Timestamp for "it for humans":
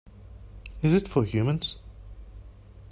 0.95-1.77